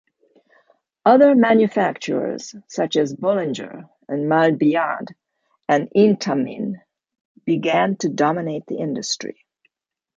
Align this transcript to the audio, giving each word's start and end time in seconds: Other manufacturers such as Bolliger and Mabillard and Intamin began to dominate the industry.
Other 1.05 1.35
manufacturers 1.35 2.55
such 2.67 2.95
as 2.97 3.13
Bolliger 3.13 3.87
and 4.07 4.27
Mabillard 4.27 5.13
and 5.69 5.89
Intamin 5.95 6.77
began 7.45 7.97
to 7.97 8.09
dominate 8.09 8.65
the 8.65 8.79
industry. 8.79 9.45